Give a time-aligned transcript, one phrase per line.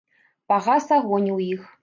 [0.51, 1.61] Пагас агонь у іх.